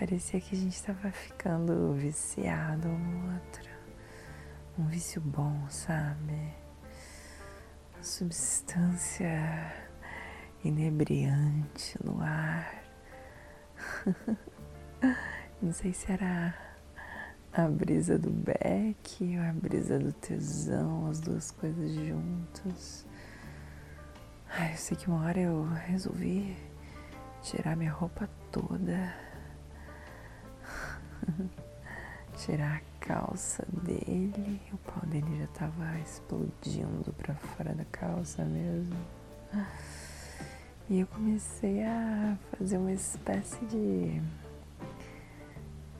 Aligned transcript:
Parecia 0.00 0.40
que 0.40 0.56
a 0.56 0.58
gente 0.58 0.74
estava 0.74 1.10
ficando 1.10 1.92
viciado 1.92 2.88
um 2.88 2.98
no 2.98 3.34
outro. 3.34 3.70
Um 4.78 4.86
vício 4.86 5.20
bom, 5.20 5.68
sabe? 5.68 6.54
Uma 7.92 8.02
substância 8.02 9.74
inebriante 10.64 11.98
no 12.02 12.18
ar. 12.18 12.82
Não 15.60 15.70
sei 15.70 15.92
se 15.92 16.10
era 16.10 16.54
a 17.52 17.68
brisa 17.68 18.18
do 18.18 18.30
beck 18.30 19.36
ou 19.36 19.42
a 19.42 19.52
brisa 19.52 19.98
do 19.98 20.14
tesão, 20.14 21.10
as 21.10 21.20
duas 21.20 21.50
coisas 21.50 21.92
juntas. 21.92 23.06
Ai, 24.48 24.72
eu 24.72 24.78
sei 24.78 24.96
que 24.96 25.10
uma 25.10 25.26
hora 25.26 25.40
eu 25.40 25.62
resolvi 25.86 26.56
tirar 27.42 27.76
minha 27.76 27.92
roupa 27.92 28.30
toda, 28.50 29.29
tirar 32.44 32.76
a 32.76 33.04
calça 33.04 33.66
dele, 33.82 34.60
o 34.72 34.76
pau 34.78 35.04
dele 35.06 35.40
já 35.40 35.46
tava 35.48 35.98
explodindo 36.00 37.12
pra 37.18 37.34
fora 37.34 37.74
da 37.74 37.84
calça 37.86 38.44
mesmo. 38.44 38.96
E 40.88 41.00
eu 41.00 41.06
comecei 41.06 41.84
a 41.84 42.36
fazer 42.56 42.78
uma 42.78 42.92
espécie 42.92 43.64
de 43.66 44.20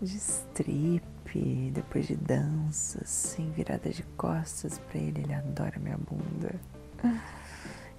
de 0.01 0.16
strip, 0.16 1.71
depois 1.75 2.07
de 2.07 2.16
dança, 2.16 3.02
assim, 3.02 3.51
virada 3.51 3.91
de 3.91 4.02
costas 4.16 4.79
pra 4.79 4.99
ele, 4.99 5.21
ele 5.21 5.35
adora 5.35 5.79
minha 5.79 5.99
bunda. 5.99 6.55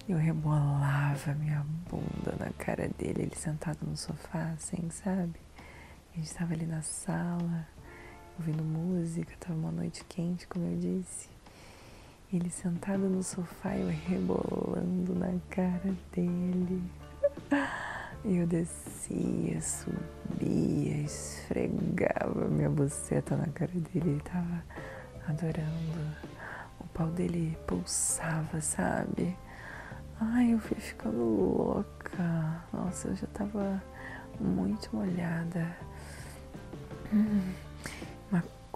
Eu 0.09 0.17
rebolava 0.17 1.35
minha 1.35 1.63
bunda 1.89 2.35
na 2.39 2.49
cara 2.57 2.89
dele, 2.97 3.21
ele 3.23 3.35
sentado 3.35 3.85
no 3.85 3.95
sofá, 3.95 4.51
assim, 4.57 4.89
sabe? 4.89 5.39
A 6.13 6.17
gente 6.17 6.33
tava 6.33 6.53
ali 6.53 6.65
na 6.65 6.81
sala, 6.81 7.67
ouvindo 8.37 8.63
música, 8.63 9.33
tava 9.39 9.53
uma 9.53 9.71
noite 9.71 10.03
quente, 10.05 10.47
como 10.47 10.65
eu 10.65 10.77
disse. 10.77 11.29
Ele 12.33 12.49
sentado 12.49 13.09
no 13.09 13.21
sofá, 13.21 13.75
eu 13.75 13.87
rebolando 13.87 15.13
na 15.15 15.33
cara 15.49 15.93
dele. 16.13 16.81
Eu 18.23 18.45
descia, 18.45 19.59
subia, 19.59 20.97
esfregava 20.97 22.47
minha 22.47 22.69
buceta 22.69 23.35
na 23.35 23.47
cara 23.47 23.71
dele. 23.71 24.11
Ele 24.11 24.21
tava 24.21 24.63
adorando. 25.27 26.15
O 26.79 26.87
pau 26.93 27.07
dele 27.07 27.57
pulsava, 27.65 28.61
sabe? 28.61 29.35
Ai, 30.19 30.53
eu 30.53 30.59
fui 30.59 30.79
ficando 30.79 31.17
louca. 31.17 32.63
Nossa, 32.71 33.07
eu 33.07 33.15
já 33.15 33.25
tava 33.25 33.81
muito 34.39 34.95
molhada. 34.95 35.75
Uma 37.11 37.70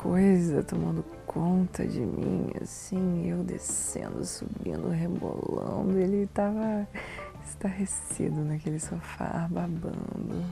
coisa 0.05 0.61
tomando 0.61 1.03
conta 1.25 1.83
de 1.83 1.99
mim, 1.99 2.51
assim, 2.61 3.27
eu 3.27 3.43
descendo, 3.43 4.23
subindo, 4.23 4.87
rebolando. 4.89 5.97
Ele 5.97 6.27
tava 6.27 6.87
estarrecido 7.43 8.45
naquele 8.45 8.79
sofá, 8.79 9.47
babando. 9.49 10.45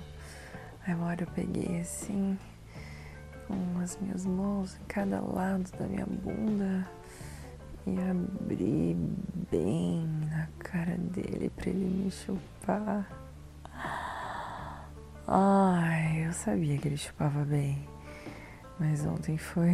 Aí 0.85 0.95
uma 0.95 1.05
hora 1.05 1.21
eu 1.21 1.27
peguei 1.27 1.81
assim, 1.81 2.35
com 3.47 3.79
as 3.79 3.95
minhas 4.01 4.25
mãos 4.25 4.75
em 4.75 4.85
cada 4.87 5.21
lado 5.21 5.69
da 5.77 5.85
minha 5.85 6.07
bunda 6.07 6.89
e 7.85 7.95
abri 8.09 8.97
bem 9.51 10.07
na 10.31 10.47
cara 10.57 10.97
dele 10.97 11.51
para 11.55 11.69
ele 11.69 11.85
me 11.85 12.09
chupar. 12.09 13.07
Ai, 15.27 16.25
eu 16.27 16.33
sabia 16.33 16.75
que 16.79 16.87
ele 16.87 16.97
chupava 16.97 17.45
bem, 17.45 17.87
mas 18.83 19.05
ontem 19.05 19.37
foi. 19.37 19.71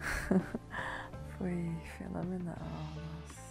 foi 1.38 1.70
fenomenal. 1.96 2.56
Nossa. 2.58 3.41